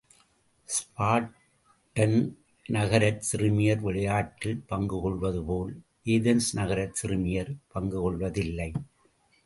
Spartan 0.69 2.15
நகரச் 2.69 3.21
சிறுமியர் 3.21 3.79
விளையாட்டில் 3.79 4.63
பங்கு 4.67 4.99
கொள்வது 5.01 5.43
போல் 5.43 5.71
ஏதென்ஸ் 6.05 6.49
நகரச் 6.53 6.95
சிறுமியர் 6.95 7.51
பங்கு 7.67 8.01
கொள்வதில்லை. 8.01 8.69